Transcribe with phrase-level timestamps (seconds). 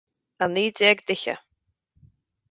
[0.43, 1.35] A naoi déag d'fhichithe